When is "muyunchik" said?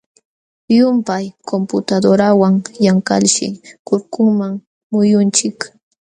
4.91-5.57